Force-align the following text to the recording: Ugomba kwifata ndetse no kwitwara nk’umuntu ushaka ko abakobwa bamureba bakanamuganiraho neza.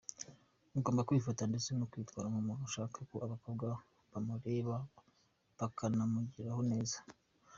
Ugomba 0.77 1.05
kwifata 1.07 1.43
ndetse 1.51 1.69
no 1.73 1.85
kwitwara 1.91 2.27
nk’umuntu 2.31 2.63
ushaka 2.69 2.97
ko 3.09 3.15
abakobwa 3.25 3.67
bamureba 4.11 4.75
bakanamuganiraho 5.59 6.61
neza. 6.71 6.97